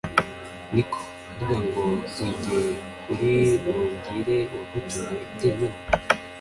niko! 0.73 0.99
harya 1.35 1.57
ngo 1.65 1.83
ninjye 2.15 2.57
uribubwire 3.11 4.37
uwagutumye 4.53 5.19
njyenyine! 5.33 5.79